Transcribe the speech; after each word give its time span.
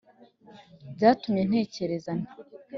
byatumye 0.95 1.41
ntekereza 1.49 2.11
nti 2.19 2.31